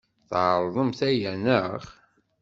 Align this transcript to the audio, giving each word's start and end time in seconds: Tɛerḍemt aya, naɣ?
Tɛerḍemt 0.29 0.99
aya, 1.09 1.31
naɣ? 1.43 1.81